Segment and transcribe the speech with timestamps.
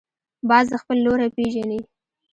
[0.49, 1.79] باز خپل لوری پېژني